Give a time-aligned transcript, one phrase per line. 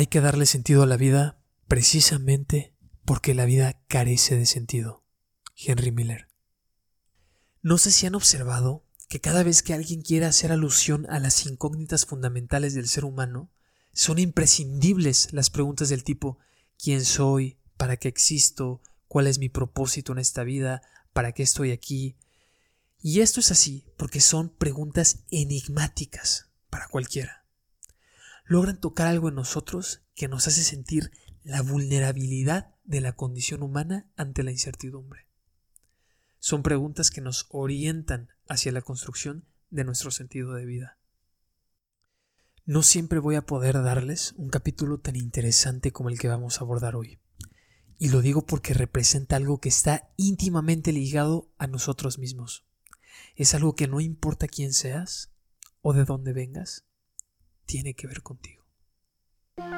[0.00, 5.04] Hay que darle sentido a la vida precisamente porque la vida carece de sentido.
[5.54, 6.30] Henry Miller.
[7.60, 11.44] No sé si han observado que cada vez que alguien quiere hacer alusión a las
[11.44, 13.50] incógnitas fundamentales del ser humano,
[13.92, 16.38] son imprescindibles las preguntas del tipo
[16.82, 17.58] ¿quién soy?
[17.76, 18.80] ¿Para qué existo?
[19.06, 20.80] ¿Cuál es mi propósito en esta vida?
[21.12, 22.16] ¿Para qué estoy aquí?
[23.02, 27.39] Y esto es así porque son preguntas enigmáticas para cualquiera.
[28.50, 31.12] Logran tocar algo en nosotros que nos hace sentir
[31.44, 35.28] la vulnerabilidad de la condición humana ante la incertidumbre.
[36.40, 40.98] Son preguntas que nos orientan hacia la construcción de nuestro sentido de vida.
[42.64, 46.64] No siempre voy a poder darles un capítulo tan interesante como el que vamos a
[46.64, 47.20] abordar hoy.
[47.98, 52.66] Y lo digo porque representa algo que está íntimamente ligado a nosotros mismos.
[53.36, 55.30] Es algo que no importa quién seas
[55.82, 56.89] o de dónde vengas,
[57.70, 58.64] tiene que ver contigo.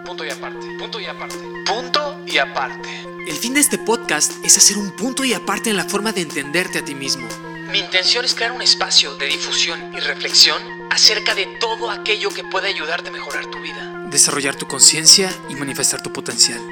[0.06, 2.88] Punto y aparte, punto y aparte, punto y aparte.
[3.28, 6.22] El fin de este podcast es hacer un punto y aparte en la forma de
[6.22, 7.28] entenderte a ti mismo.
[7.70, 12.44] Mi intención es crear un espacio de difusión y reflexión acerca de todo aquello que
[12.44, 14.08] puede ayudarte a mejorar tu vida.
[14.10, 16.62] Desarrollar tu conciencia y manifestar tu potencial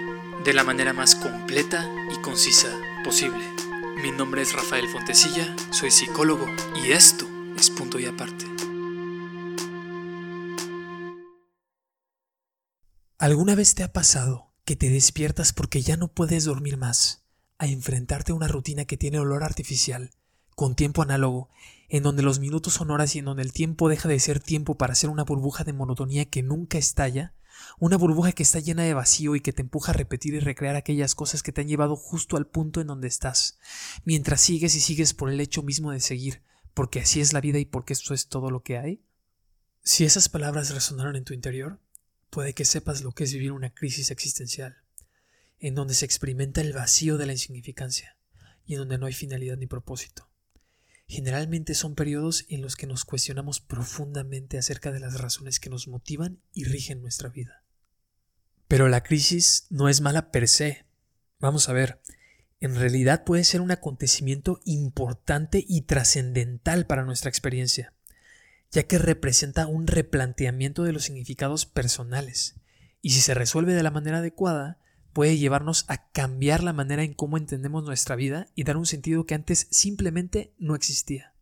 [0.43, 2.71] de la manera más completa y concisa
[3.05, 3.45] posible.
[4.03, 6.47] Mi nombre es Rafael Fontecilla, soy psicólogo
[6.83, 8.60] y esto es punto y aparte.
[13.21, 17.27] ¿Alguna vez te ha pasado que te despiertas porque ya no puedes dormir más,
[17.59, 20.13] a enfrentarte a una rutina que tiene olor artificial,
[20.57, 21.51] con tiempo análogo,
[21.91, 24.79] en donde los minutos son horas y en donde el tiempo deja de ser tiempo
[24.79, 27.35] para ser una burbuja de monotonía que nunca estalla,
[27.79, 30.75] una burbuja que está llena de vacío y que te empuja a repetir y recrear
[30.77, 33.59] aquellas cosas que te han llevado justo al punto en donde estás,
[34.03, 37.59] mientras sigues y sigues por el hecho mismo de seguir, porque así es la vida
[37.59, 39.05] y porque esto es todo lo que hay?
[39.83, 41.81] Si esas palabras resonaron en tu interior,
[42.31, 44.77] puede que sepas lo que es vivir una crisis existencial,
[45.59, 48.17] en donde se experimenta el vacío de la insignificancia
[48.65, 50.31] y en donde no hay finalidad ni propósito.
[51.07, 55.89] Generalmente son periodos en los que nos cuestionamos profundamente acerca de las razones que nos
[55.89, 57.65] motivan y rigen nuestra vida.
[58.69, 60.87] Pero la crisis no es mala per se.
[61.41, 62.01] Vamos a ver,
[62.61, 67.93] en realidad puede ser un acontecimiento importante y trascendental para nuestra experiencia
[68.71, 72.57] ya que representa un replanteamiento de los significados personales,
[73.03, 74.79] y si se resuelve de la manera adecuada,
[75.13, 79.27] puede llevarnos a cambiar la manera en cómo entendemos nuestra vida y dar un sentido
[79.27, 81.35] que antes simplemente no existía.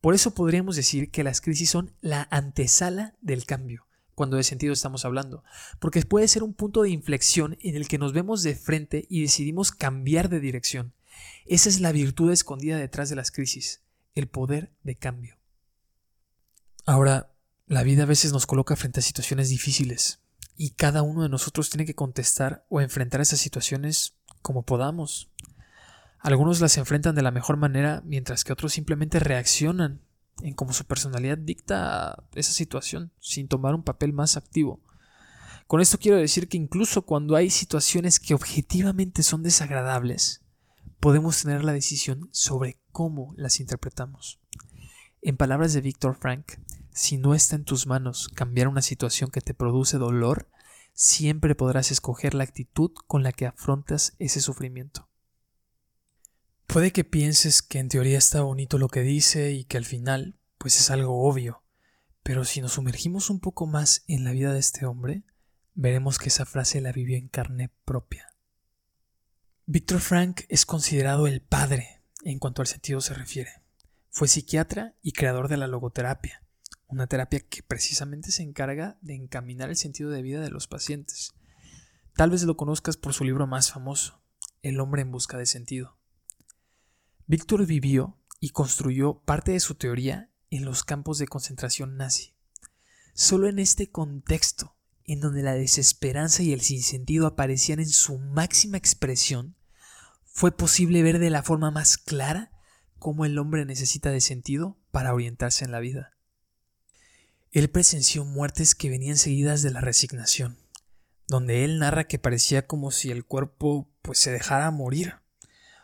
[0.00, 4.72] Por eso podríamos decir que las crisis son la antesala del cambio, cuando de sentido
[4.72, 5.44] estamos hablando,
[5.78, 9.22] porque puede ser un punto de inflexión en el que nos vemos de frente y
[9.22, 10.92] decidimos cambiar de dirección.
[11.46, 13.82] Esa es la virtud escondida detrás de las crisis,
[14.14, 15.38] el poder de cambio.
[16.86, 17.30] Ahora,
[17.66, 20.20] la vida a veces nos coloca frente a situaciones difíciles
[20.54, 25.30] y cada uno de nosotros tiene que contestar o enfrentar esas situaciones como podamos.
[26.20, 30.02] Algunos las enfrentan de la mejor manera mientras que otros simplemente reaccionan
[30.42, 34.80] en cómo su personalidad dicta esa situación sin tomar un papel más activo.
[35.66, 40.42] Con esto quiero decir que incluso cuando hay situaciones que objetivamente son desagradables,
[41.00, 44.38] podemos tener la decisión sobre cómo las interpretamos.
[45.26, 46.52] En palabras de Víctor Frank,
[46.92, 50.50] si no está en tus manos cambiar una situación que te produce dolor,
[50.92, 55.08] siempre podrás escoger la actitud con la que afrontas ese sufrimiento.
[56.66, 60.38] Puede que pienses que en teoría está bonito lo que dice y que al final,
[60.58, 61.62] pues es algo obvio,
[62.22, 65.24] pero si nos sumergimos un poco más en la vida de este hombre,
[65.72, 68.34] veremos que esa frase la vivió en carne propia.
[69.64, 73.63] Víctor Frank es considerado el padre en cuanto al sentido se refiere.
[74.16, 76.46] Fue psiquiatra y creador de la logoterapia,
[76.86, 81.34] una terapia que precisamente se encarga de encaminar el sentido de vida de los pacientes.
[82.14, 84.22] Tal vez lo conozcas por su libro más famoso,
[84.62, 85.98] El hombre en busca de sentido.
[87.26, 92.36] Víctor vivió y construyó parte de su teoría en los campos de concentración nazi.
[93.14, 98.76] Solo en este contexto, en donde la desesperanza y el sinsentido aparecían en su máxima
[98.76, 99.56] expresión,
[100.22, 102.53] fue posible ver de la forma más clara
[103.04, 106.16] cómo el hombre necesita de sentido para orientarse en la vida.
[107.50, 110.56] Él presenció muertes que venían seguidas de la resignación,
[111.28, 115.16] donde él narra que parecía como si el cuerpo pues se dejara morir,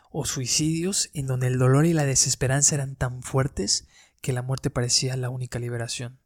[0.09, 3.87] o suicidios en donde el dolor y la desesperanza eran tan fuertes
[4.21, 6.20] que la muerte parecía la única liberación.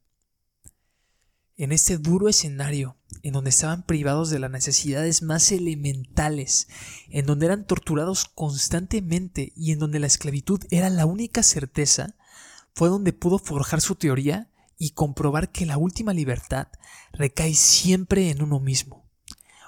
[1.57, 6.67] En este duro escenario, en donde estaban privados de las necesidades más elementales,
[7.09, 12.15] en donde eran torturados constantemente y en donde la esclavitud era la única certeza,
[12.73, 16.67] fue donde pudo forjar su teoría y comprobar que la última libertad
[17.13, 19.05] recae siempre en uno mismo.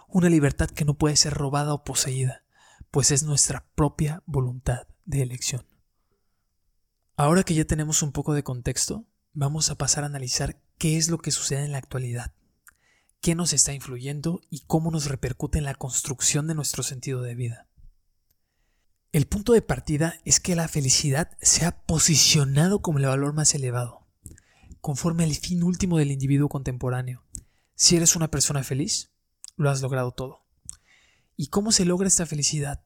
[0.10, 2.44] Una libertad que no puede ser robada o poseída,
[2.92, 5.66] pues es nuestra propia voluntad de elección.
[7.16, 11.10] Ahora que ya tenemos un poco de contexto, vamos a pasar a analizar qué es
[11.10, 12.34] lo que sucede en la actualidad,
[13.22, 17.36] qué nos está influyendo y cómo nos repercute en la construcción de nuestro sentido de
[17.36, 17.68] vida.
[19.12, 23.56] El punto de partida es que la felicidad se ha posicionado como el valor más
[23.56, 24.08] elevado,
[24.82, 27.26] conforme al fin último del individuo contemporáneo.
[27.74, 29.12] Si eres una persona feliz,
[29.56, 30.46] lo has logrado todo.
[31.36, 32.84] ¿Y cómo se logra esta felicidad?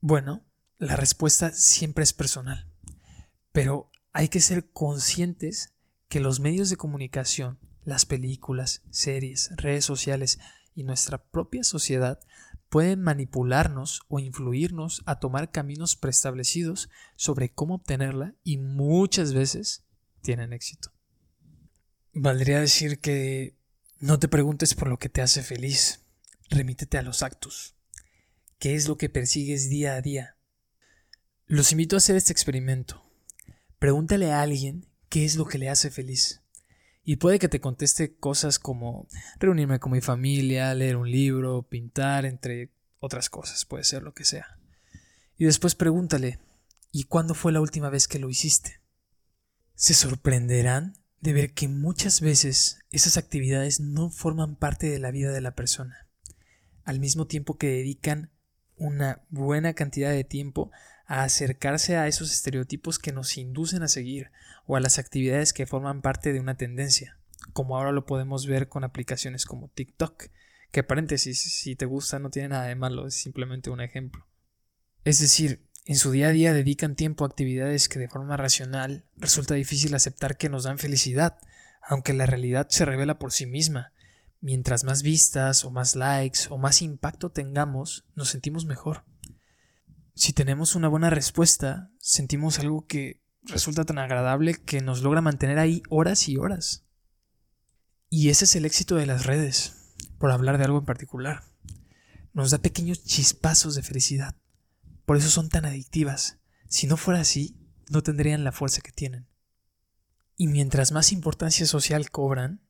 [0.00, 0.44] Bueno,
[0.78, 2.70] la respuesta siempre es personal,
[3.52, 5.74] pero hay que ser conscientes
[6.10, 10.40] que los medios de comunicación, las películas, series, redes sociales
[10.74, 12.18] y nuestra propia sociedad
[12.68, 19.84] pueden manipularnos o influirnos a tomar caminos preestablecidos sobre cómo obtenerla y muchas veces
[20.20, 20.92] tienen éxito.
[22.12, 23.56] Valdría decir que
[24.00, 26.00] no te preguntes por lo que te hace feliz,
[26.48, 27.76] remítete a los actos.
[28.58, 30.36] ¿Qué es lo que persigues día a día?
[31.46, 33.00] Los invito a hacer este experimento.
[33.78, 36.40] Pregúntale a alguien qué es lo que le hace feliz.
[37.04, 39.06] Y puede que te conteste cosas como
[39.38, 42.70] reunirme con mi familia, leer un libro, pintar, entre
[43.00, 44.58] otras cosas, puede ser lo que sea.
[45.36, 46.38] Y después pregúntale,
[46.92, 48.80] ¿y cuándo fue la última vez que lo hiciste?
[49.74, 55.32] Se sorprenderán de ver que muchas veces esas actividades no forman parte de la vida
[55.32, 56.06] de la persona,
[56.84, 58.30] al mismo tiempo que dedican
[58.76, 60.70] una buena cantidad de tiempo
[61.10, 64.30] a acercarse a esos estereotipos que nos inducen a seguir
[64.64, 67.18] o a las actividades que forman parte de una tendencia,
[67.52, 70.26] como ahora lo podemos ver con aplicaciones como TikTok,
[70.70, 74.24] que paréntesis, si te gusta no tiene nada de malo, es simplemente un ejemplo.
[75.02, 79.04] Es decir, en su día a día dedican tiempo a actividades que de forma racional
[79.16, 81.38] resulta difícil aceptar que nos dan felicidad,
[81.82, 83.92] aunque la realidad se revela por sí misma.
[84.40, 89.09] Mientras más vistas o más likes o más impacto tengamos, nos sentimos mejor.
[90.14, 95.58] Si tenemos una buena respuesta, sentimos algo que resulta tan agradable que nos logra mantener
[95.58, 96.84] ahí horas y horas.
[98.08, 101.44] Y ese es el éxito de las redes, por hablar de algo en particular.
[102.32, 104.36] Nos da pequeños chispazos de felicidad.
[105.06, 106.38] Por eso son tan adictivas.
[106.68, 107.56] Si no fuera así,
[107.88, 109.26] no tendrían la fuerza que tienen.
[110.36, 112.60] Y mientras más importancia social cobran,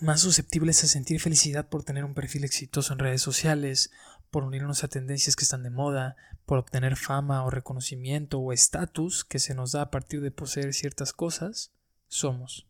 [0.00, 3.90] más susceptibles a sentir felicidad por tener un perfil exitoso en redes sociales,
[4.30, 6.16] por unirnos a tendencias que están de moda,
[6.46, 10.72] por obtener fama o reconocimiento o estatus que se nos da a partir de poseer
[10.74, 11.72] ciertas cosas,
[12.08, 12.68] somos.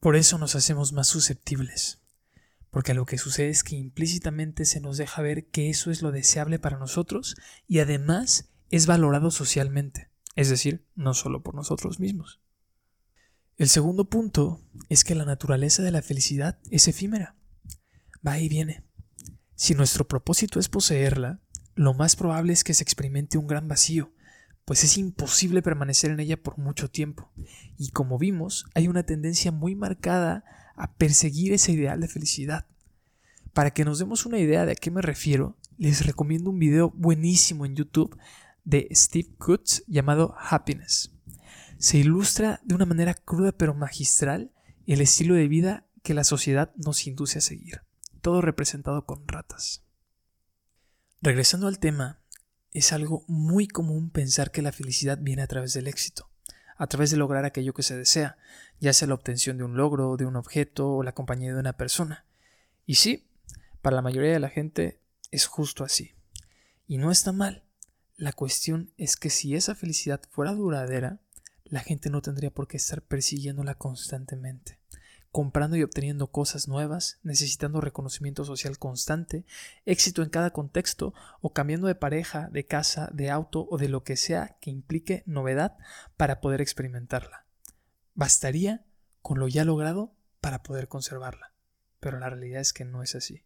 [0.00, 2.02] Por eso nos hacemos más susceptibles,
[2.70, 6.10] porque lo que sucede es que implícitamente se nos deja ver que eso es lo
[6.10, 7.36] deseable para nosotros
[7.66, 12.40] y además es valorado socialmente, es decir, no solo por nosotros mismos.
[13.56, 17.36] El segundo punto es que la naturaleza de la felicidad es efímera,
[18.26, 18.82] va y viene.
[19.62, 21.38] Si nuestro propósito es poseerla,
[21.76, 24.12] lo más probable es que se experimente un gran vacío,
[24.64, 27.30] pues es imposible permanecer en ella por mucho tiempo.
[27.78, 30.42] Y como vimos, hay una tendencia muy marcada
[30.74, 32.66] a perseguir ese ideal de felicidad.
[33.52, 36.90] Para que nos demos una idea de a qué me refiero, les recomiendo un video
[36.90, 38.18] buenísimo en YouTube
[38.64, 41.12] de Steve Kutz llamado Happiness.
[41.78, 44.50] Se ilustra de una manera cruda pero magistral
[44.88, 47.82] el estilo de vida que la sociedad nos induce a seguir
[48.22, 49.82] todo representado con ratas.
[51.20, 52.22] Regresando al tema,
[52.70, 56.30] es algo muy común pensar que la felicidad viene a través del éxito,
[56.76, 58.38] a través de lograr aquello que se desea,
[58.80, 61.76] ya sea la obtención de un logro, de un objeto o la compañía de una
[61.76, 62.24] persona.
[62.86, 63.28] Y sí,
[63.82, 66.14] para la mayoría de la gente es justo así.
[66.86, 67.64] Y no está mal.
[68.16, 71.20] La cuestión es que si esa felicidad fuera duradera,
[71.64, 74.81] la gente no tendría por qué estar persiguiéndola constantemente
[75.32, 79.46] comprando y obteniendo cosas nuevas, necesitando reconocimiento social constante,
[79.86, 84.04] éxito en cada contexto o cambiando de pareja, de casa, de auto o de lo
[84.04, 85.78] que sea que implique novedad
[86.18, 87.46] para poder experimentarla.
[88.14, 88.84] Bastaría
[89.22, 91.54] con lo ya logrado para poder conservarla,
[91.98, 93.42] pero la realidad es que no es así.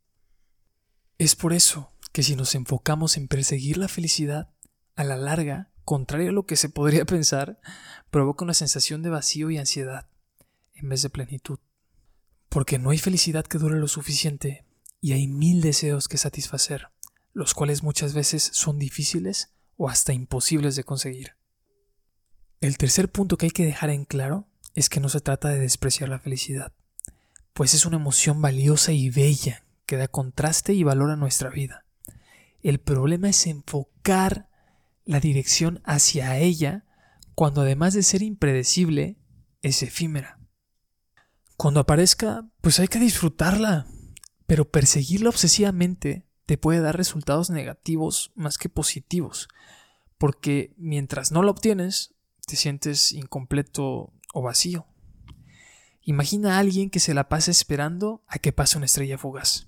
[1.19, 4.51] Es por eso que si nos enfocamos en perseguir la felicidad,
[4.97, 7.61] a la larga, contrario a lo que se podría pensar,
[8.11, 10.09] provoca una sensación de vacío y ansiedad
[10.75, 11.61] en vez de plenitud
[12.49, 14.65] porque no hay felicidad que dure lo suficiente
[15.01, 16.89] y hay mil deseos que satisfacer,
[17.33, 21.37] los cuales muchas veces son difíciles o hasta imposibles de conseguir.
[22.61, 25.61] El tercer punto que hay que dejar en claro es que no se trata de
[25.61, 26.73] despreciar la felicidad,
[27.53, 31.85] pues es una emoción valiosa y bella que da contraste y valor a nuestra vida.
[32.63, 34.49] El problema es enfocar
[35.05, 36.85] la dirección hacia ella
[37.37, 39.19] cuando además de ser impredecible,
[39.61, 40.36] es efímera.
[41.57, 43.87] Cuando aparezca, pues hay que disfrutarla,
[44.47, 49.49] pero perseguirla obsesivamente te puede dar resultados negativos más que positivos,
[50.19, 52.15] porque mientras no la obtienes,
[52.47, 54.87] te sientes incompleto o vacío.
[56.03, 59.67] Imagina a alguien que se la pasa esperando a que pase una estrella fugaz.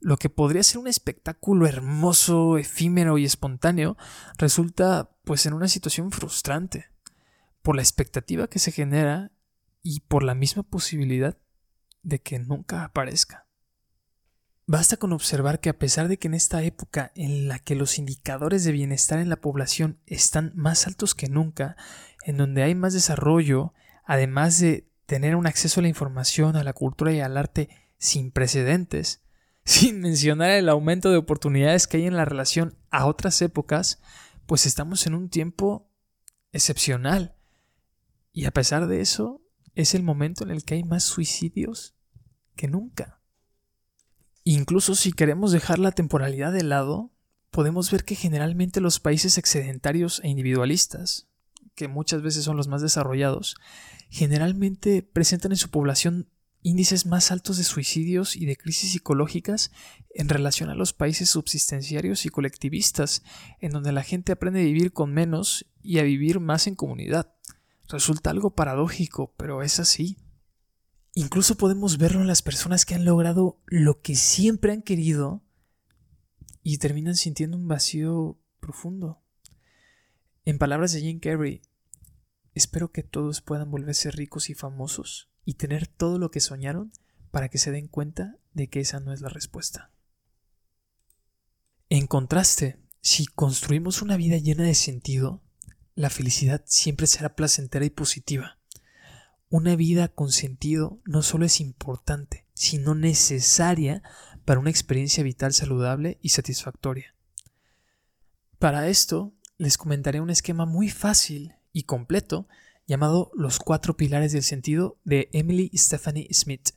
[0.00, 3.96] Lo que podría ser un espectáculo hermoso, efímero y espontáneo,
[4.36, 6.90] resulta pues en una situación frustrante,
[7.62, 9.32] por la expectativa que se genera
[9.86, 11.38] y por la misma posibilidad
[12.02, 13.46] de que nunca aparezca.
[14.66, 18.00] Basta con observar que a pesar de que en esta época en la que los
[18.00, 21.76] indicadores de bienestar en la población están más altos que nunca,
[22.24, 23.74] en donde hay más desarrollo,
[24.04, 28.32] además de tener un acceso a la información, a la cultura y al arte sin
[28.32, 29.22] precedentes,
[29.64, 34.02] sin mencionar el aumento de oportunidades que hay en la relación a otras épocas,
[34.46, 35.88] pues estamos en un tiempo
[36.50, 37.36] excepcional.
[38.32, 39.45] Y a pesar de eso,
[39.76, 41.94] es el momento en el que hay más suicidios
[42.56, 43.20] que nunca.
[44.42, 47.12] Incluso si queremos dejar la temporalidad de lado,
[47.50, 51.28] podemos ver que generalmente los países excedentarios e individualistas,
[51.74, 53.54] que muchas veces son los más desarrollados,
[54.08, 56.30] generalmente presentan en su población
[56.62, 59.70] índices más altos de suicidios y de crisis psicológicas
[60.14, 63.22] en relación a los países subsistenciarios y colectivistas,
[63.60, 67.34] en donde la gente aprende a vivir con menos y a vivir más en comunidad.
[67.88, 70.18] Resulta algo paradójico, pero es así.
[71.14, 75.42] Incluso podemos verlo en las personas que han logrado lo que siempre han querido
[76.62, 79.22] y terminan sintiendo un vacío profundo.
[80.44, 81.62] En palabras de Jim Carrey,
[82.54, 86.92] espero que todos puedan volverse ricos y famosos y tener todo lo que soñaron
[87.30, 89.92] para que se den cuenta de que esa no es la respuesta.
[91.88, 95.42] En contraste, si construimos una vida llena de sentido,
[95.96, 98.58] la felicidad siempre será placentera y positiva.
[99.48, 104.02] Una vida con sentido no solo es importante, sino necesaria
[104.44, 107.14] para una experiencia vital saludable y satisfactoria.
[108.58, 112.46] Para esto, les comentaré un esquema muy fácil y completo
[112.86, 116.70] llamado Los cuatro pilares del sentido de Emily Stephanie Smith.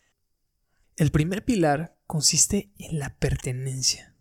[0.96, 4.16] El primer pilar consiste en la pertenencia.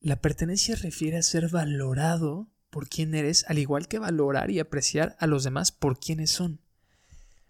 [0.00, 5.16] La pertenencia refiere a ser valorado por quién eres, al igual que valorar y apreciar
[5.18, 6.60] a los demás por quienes son.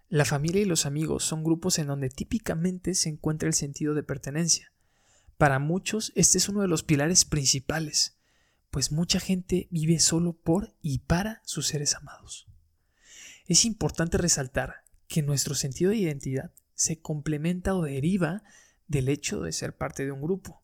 [0.07, 4.03] La familia y los amigos son grupos en donde típicamente se encuentra el sentido de
[4.03, 4.71] pertenencia.
[5.37, 8.15] Para muchos este es uno de los pilares principales,
[8.71, 12.47] pues mucha gente vive solo por y para sus seres amados.
[13.47, 14.75] Es importante resaltar
[15.09, 18.43] que nuestro sentido de identidad se complementa o deriva
[18.87, 20.63] del hecho de ser parte de un grupo.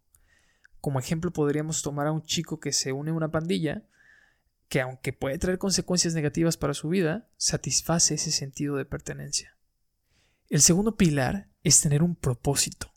[0.79, 3.84] Como ejemplo podríamos tomar a un chico que se une a una pandilla
[4.74, 9.56] que aunque puede traer consecuencias negativas para su vida, satisface ese sentido de pertenencia.
[10.50, 12.92] El segundo pilar es tener un propósito,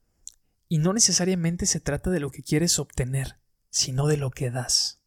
[0.71, 3.37] y no necesariamente se trata de lo que quieres obtener,
[3.69, 5.03] sino de lo que das.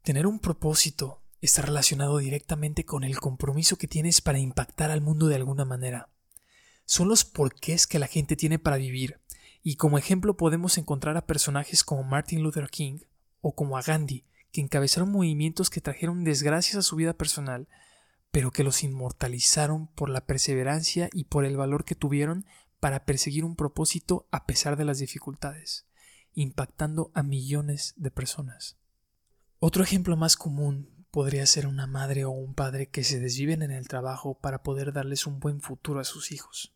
[0.00, 5.26] Tener un propósito está relacionado directamente con el compromiso que tienes para impactar al mundo
[5.26, 6.08] de alguna manera.
[6.86, 9.20] Son los porqués que la gente tiene para vivir,
[9.62, 13.00] y como ejemplo podemos encontrar a personajes como Martin Luther King
[13.42, 17.68] o como a Gandhi, que encabezaron movimientos que trajeron desgracias a su vida personal,
[18.30, 22.46] pero que los inmortalizaron por la perseverancia y por el valor que tuvieron
[22.78, 25.86] para perseguir un propósito a pesar de las dificultades,
[26.34, 28.76] impactando a millones de personas.
[29.58, 33.72] Otro ejemplo más común podría ser una madre o un padre que se desviven en
[33.72, 36.72] el trabajo para poder darles un buen futuro a sus hijos.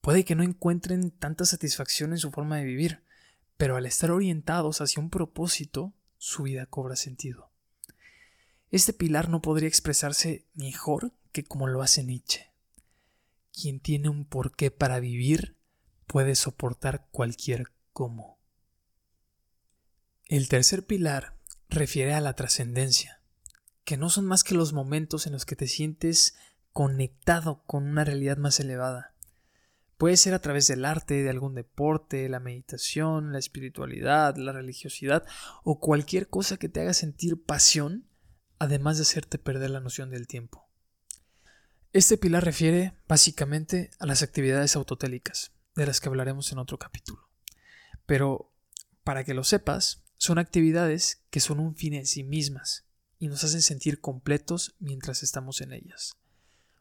[0.00, 3.04] Puede que no encuentren tanta satisfacción en su forma de vivir,
[3.56, 7.50] pero al estar orientados hacia un propósito, su vida cobra sentido.
[8.70, 12.52] Este pilar no podría expresarse mejor que como lo hace Nietzsche.
[13.52, 15.56] Quien tiene un porqué para vivir
[16.06, 18.38] puede soportar cualquier cómo.
[20.26, 21.36] El tercer pilar
[21.68, 23.20] refiere a la trascendencia,
[23.82, 26.36] que no son más que los momentos en los que te sientes
[26.72, 29.11] conectado con una realidad más elevada.
[30.02, 35.24] Puede ser a través del arte, de algún deporte, la meditación, la espiritualidad, la religiosidad
[35.62, 38.08] o cualquier cosa que te haga sentir pasión,
[38.58, 40.68] además de hacerte perder la noción del tiempo.
[41.92, 47.28] Este pilar refiere básicamente a las actividades autotélicas, de las que hablaremos en otro capítulo.
[48.04, 48.52] Pero,
[49.04, 52.86] para que lo sepas, son actividades que son un fin en sí mismas
[53.20, 56.16] y nos hacen sentir completos mientras estamos en ellas.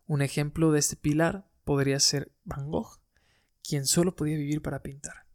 [0.07, 3.00] Un ejemplo de este pilar podría ser Van Gogh,
[3.63, 5.25] quien solo podía vivir para pintar.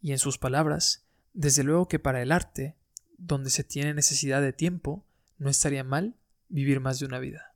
[0.00, 2.76] Y en sus palabras, desde luego que para el arte,
[3.18, 5.06] donde se tiene necesidad de tiempo,
[5.38, 6.16] no estaría mal
[6.48, 7.54] vivir más de una vida.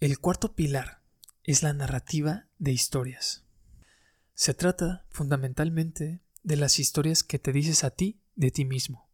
[0.00, 1.02] El cuarto pilar
[1.42, 3.44] es la narrativa de historias.
[4.34, 9.08] Se trata fundamentalmente de las historias que te dices a ti de ti mismo.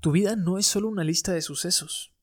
[0.00, 2.14] Tu vida no es solo una lista de sucesos.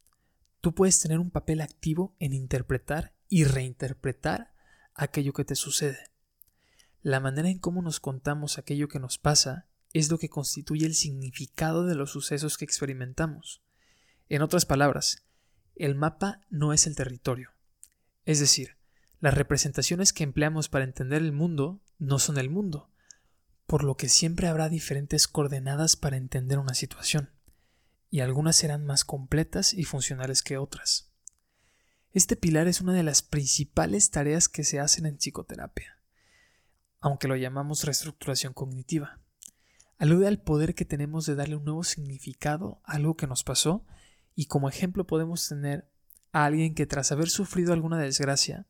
[0.62, 4.54] Tú puedes tener un papel activo en interpretar y reinterpretar
[4.94, 6.11] aquello que te sucede.
[7.04, 10.94] La manera en cómo nos contamos aquello que nos pasa es lo que constituye el
[10.94, 13.64] significado de los sucesos que experimentamos.
[14.30, 15.26] En otras palabras,
[15.76, 17.50] el mapa no es el territorio.
[18.26, 18.78] Es decir,
[19.20, 22.92] las representaciones que empleamos para entender el mundo no son el mundo,
[23.66, 27.32] por lo que siempre habrá diferentes coordenadas para entender una situación,
[28.10, 31.12] y algunas serán más completas y funcionales que otras.
[32.12, 36.01] Este pilar es una de las principales tareas que se hacen en psicoterapia,
[37.02, 39.20] aunque lo llamamos reestructuración cognitiva.
[39.98, 43.86] Alude al poder que tenemos de darle un nuevo significado a algo que nos pasó
[44.36, 45.90] y como ejemplo podemos tener
[46.32, 48.66] a alguien que tras haber sufrido alguna desgracia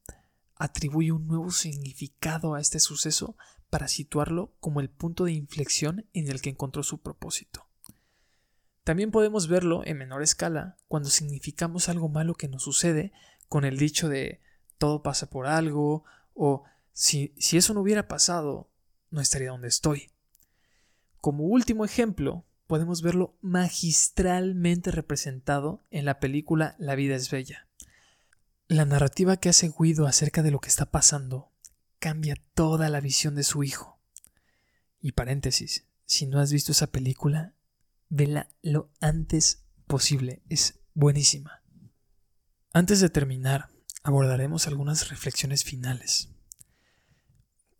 [0.56, 3.36] atribuye un nuevo significado a este suceso
[3.70, 7.68] para situarlo como el punto de inflexión en el que encontró su propósito.
[8.84, 13.14] También podemos verlo en menor escala cuando significamos algo malo que nos sucede
[13.48, 14.42] con el dicho de
[14.78, 18.70] todo pasa por algo o si, eso no hubiera pasado,
[19.10, 20.12] no estaría donde estoy.
[21.20, 27.68] Como último ejemplo, podemos verlo magistralmente representado en la película La vida es bella.
[28.68, 31.52] La narrativa que hace Guido acerca de lo que está pasando
[32.00, 34.00] cambia toda la visión de su hijo.
[35.02, 37.54] Y paréntesis, si no has visto esa película,
[38.10, 41.62] vela lo antes posible, es buenísima.
[42.74, 43.70] Antes de terminar,
[44.04, 46.30] abordaremos algunas reflexiones finales.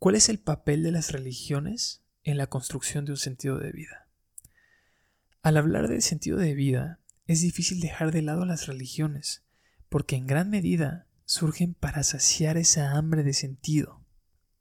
[0.02, 4.08] ¿Cuál es el papel de las religiones en la construcción de un sentido de vida?
[5.42, 9.44] Al hablar del sentido de vida, es difícil dejar de lado las religiones,
[9.88, 14.04] porque en gran medida surgen para saciar esa hambre de sentido.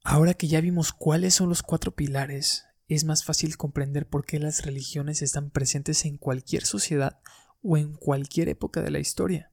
[0.04, 4.38] Ahora que ya vimos cuáles son los cuatro pilares, es más fácil comprender por qué
[4.38, 7.20] las religiones están presentes en cualquier sociedad
[7.64, 9.51] o en cualquier época de la historia,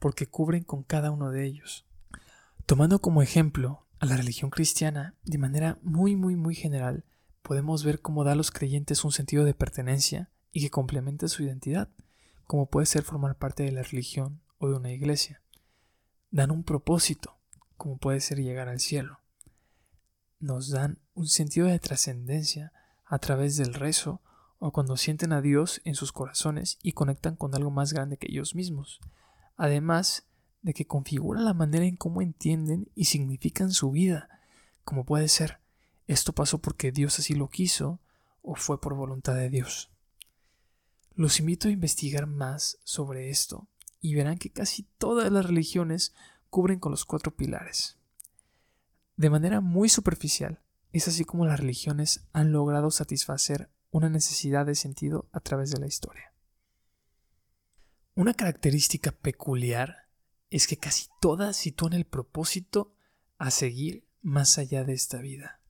[0.00, 1.86] porque cubren con cada uno de ellos.
[2.66, 7.04] Tomando como ejemplo a la religión cristiana, de manera muy muy muy general,
[7.40, 11.44] podemos ver cómo da a los creyentes un sentido de pertenencia y que complementa su
[11.44, 11.88] identidad,
[12.48, 15.40] como puede ser formar parte de la religión o de una iglesia.
[16.32, 17.38] Dan un propósito,
[17.76, 19.20] como puede ser llegar al cielo.
[20.40, 22.72] Nos dan un sentido de trascendencia
[23.06, 24.20] a través del rezo
[24.58, 28.26] o cuando sienten a Dios en sus corazones y conectan con algo más grande que
[28.32, 28.98] ellos mismos.
[29.56, 30.26] Además
[30.62, 34.28] de que configura la manera en cómo entienden y significan su vida,
[34.84, 35.60] como puede ser,
[36.06, 38.00] esto pasó porque Dios así lo quiso
[38.42, 39.90] o fue por voluntad de Dios.
[41.14, 43.68] Los invito a investigar más sobre esto
[44.00, 46.14] y verán que casi todas las religiones
[46.50, 47.98] cubren con los cuatro pilares.
[49.16, 50.60] De manera muy superficial,
[50.92, 55.78] es así como las religiones han logrado satisfacer una necesidad de sentido a través de
[55.78, 56.32] la historia.
[58.14, 60.01] Una característica peculiar
[60.56, 62.94] es que casi todas sitúan el propósito
[63.38, 65.60] a seguir más allá de esta vida,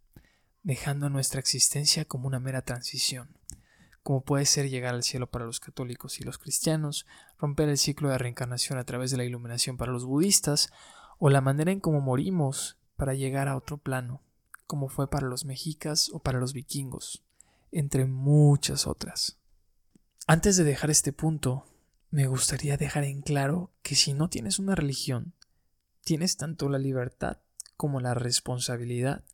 [0.63, 3.37] dejando nuestra existencia como una mera transición
[4.03, 7.07] como puede ser llegar al cielo para los católicos y los cristianos,
[7.39, 10.71] romper el ciclo de reencarnación a través de la iluminación para los budistas,
[11.19, 14.23] o la manera en cómo morimos para llegar a otro plano,
[14.67, 17.23] como fue para los mexicas o para los vikingos,
[17.71, 19.39] entre muchas otras.
[20.27, 21.65] Antes de dejar este punto,
[22.11, 25.35] me gustaría dejar en claro que si no tienes una religión,
[26.03, 27.39] tienes tanto la libertad
[27.77, 29.25] como la responsabilidad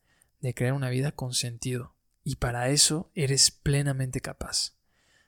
[0.40, 4.74] de crear una vida con sentido y para eso eres plenamente capaz.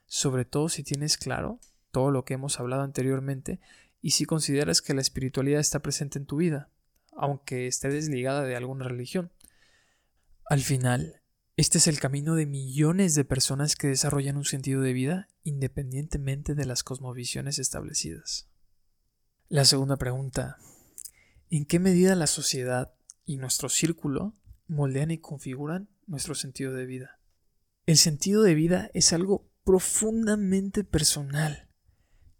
[0.05, 1.59] Sobre todo si tienes claro
[1.91, 3.59] todo lo que hemos hablado anteriormente
[4.01, 6.69] y si consideras que la espiritualidad está presente en tu vida,
[7.15, 9.31] aunque esté desligada de alguna religión.
[10.45, 11.21] Al final,
[11.57, 16.55] este es el camino de millones de personas que desarrollan un sentido de vida independientemente
[16.55, 18.50] de las cosmovisiones establecidas.
[19.51, 20.59] La segunda pregunta.
[21.49, 22.93] ¿En qué medida la sociedad
[23.25, 24.33] y nuestro círculo
[24.67, 27.19] moldean y configuran nuestro sentido de vida.
[27.85, 31.67] El sentido de vida es algo profundamente personal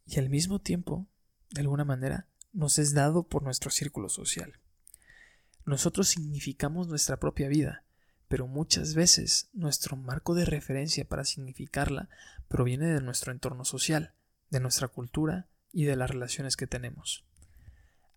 [0.06, 1.10] y al mismo tiempo,
[1.50, 4.62] de alguna manera, nos es dado por nuestro círculo social.
[5.65, 7.84] Nosotros significamos nuestra propia vida,
[8.30, 12.08] pero muchas veces nuestro marco de referencia para significarla
[12.47, 14.13] proviene de nuestro entorno social,
[14.50, 17.26] de nuestra cultura y de las relaciones que tenemos.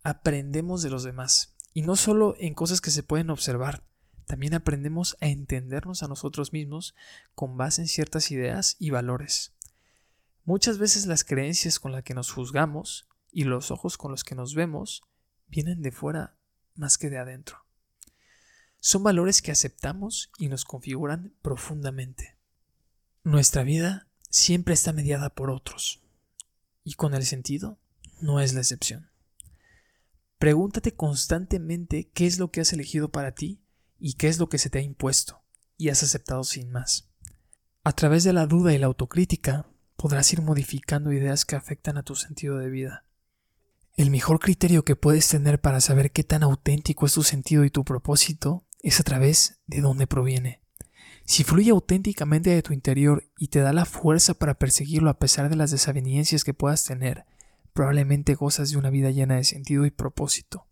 [0.03, 3.85] Aprendemos de los demás, y no solo en cosas que se pueden observar,
[4.27, 6.95] también aprendemos a entendernos a nosotros mismos
[7.35, 9.53] con base en ciertas ideas y valores.
[10.45, 14.35] Muchas veces las creencias con las que nos juzgamos y los ojos con los que
[14.35, 15.03] nos vemos
[15.49, 16.37] vienen de fuera
[16.75, 17.65] más que de adentro.
[18.79, 22.37] Son valores que aceptamos y nos configuran profundamente.
[23.23, 26.04] Nuestra vida siempre está mediada por otros,
[26.85, 27.81] y con el sentido
[28.21, 29.11] no es la excepción.
[30.39, 33.63] Pregúntate constantemente qué es lo que has elegido para ti
[33.99, 35.43] y qué es lo que se te ha impuesto
[35.77, 37.09] y has aceptado sin más.
[37.83, 39.67] A través de la duda y la autocrítica
[39.97, 43.05] podrás ir modificando ideas que afectan a tu sentido de vida.
[43.97, 47.71] El mejor criterio que puedes tener para saber qué tan auténtico es tu sentido y
[47.71, 50.64] tu propósito es a través de dónde proviene.
[51.25, 55.49] Si fluye auténticamente de tu interior y te da la fuerza para perseguirlo a pesar
[55.49, 57.25] de las desavenencias que puedas tener,
[57.73, 60.67] probablemente gozas de una vida llena de sentido y propósito.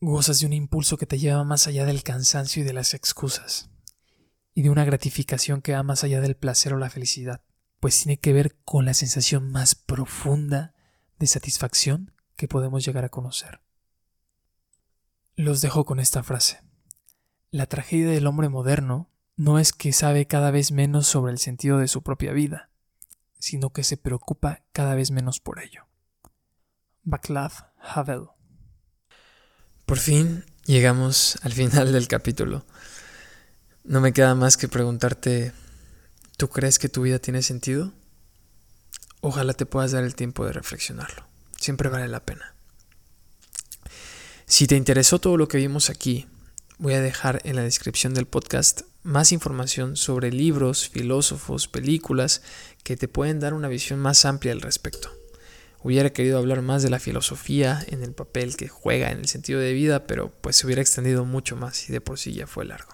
[0.00, 3.70] Gozas de un impulso que te lleva más allá del cansancio y de las excusas,
[4.54, 7.42] y de una gratificación que va más allá del placer o la felicidad,
[7.78, 10.74] pues tiene que ver con la sensación más profunda
[11.20, 13.60] de satisfacción que podemos llegar a conocer.
[15.36, 16.60] Los dejo con esta frase.
[17.50, 21.78] La tragedia del hombre moderno no es que sabe cada vez menos sobre el sentido
[21.78, 22.70] de su propia vida,
[23.38, 25.86] sino que se preocupa cada vez menos por ello.
[27.02, 28.28] Václav Havel.
[29.86, 32.64] Por fin llegamos al final del capítulo.
[33.84, 35.52] No me queda más que preguntarte,
[36.36, 37.92] ¿tú crees que tu vida tiene sentido?
[39.20, 41.26] Ojalá te puedas dar el tiempo de reflexionarlo.
[41.58, 42.54] Siempre vale la pena.
[44.46, 46.26] Si te interesó todo lo que vimos aquí,
[46.82, 52.42] voy a dejar en la descripción del podcast más información sobre libros, filósofos, películas
[52.82, 55.08] que te pueden dar una visión más amplia al respecto.
[55.84, 59.60] Hubiera querido hablar más de la filosofía en el papel que juega en el sentido
[59.60, 62.64] de vida, pero pues se hubiera extendido mucho más y de por sí ya fue
[62.64, 62.90] largo.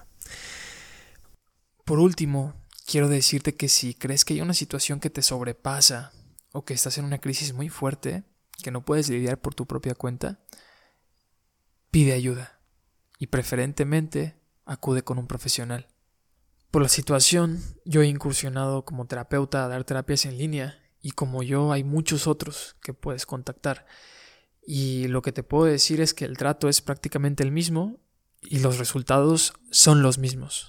[1.86, 2.52] Por último,
[2.84, 6.12] quiero decirte que si crees que hay una situación que te sobrepasa
[6.52, 8.24] o que estás en una crisis muy fuerte,
[8.62, 10.40] que no puedes lidiar por tu propia cuenta,
[11.90, 12.57] pide ayuda
[13.18, 15.88] y preferentemente acude con un profesional.
[16.70, 21.42] Por la situación, yo he incursionado como terapeuta a dar terapias en línea y como
[21.42, 23.86] yo hay muchos otros que puedes contactar.
[24.66, 27.98] Y lo que te puedo decir es que el trato es prácticamente el mismo
[28.42, 30.68] y los resultados son los mismos.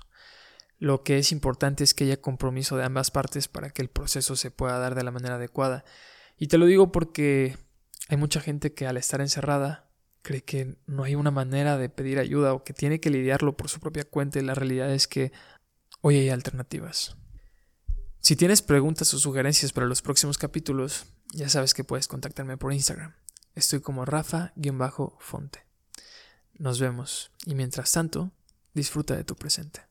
[0.78, 4.38] Lo que es importante es que haya compromiso de ambas partes para que el proceso
[4.38, 5.84] se pueda dar de la manera adecuada.
[6.38, 7.58] Y te lo digo porque
[8.08, 9.89] hay mucha gente que al estar encerrada
[10.22, 13.70] cree que no hay una manera de pedir ayuda o que tiene que lidiarlo por
[13.70, 15.32] su propia cuenta y la realidad es que
[16.02, 17.16] hoy hay alternativas.
[18.20, 22.74] Si tienes preguntas o sugerencias para los próximos capítulos, ya sabes que puedes contactarme por
[22.74, 23.16] Instagram.
[23.56, 25.66] Estoy como Rafa-Fonte.
[26.54, 28.32] Nos vemos y mientras tanto,
[28.74, 29.89] disfruta de tu presente.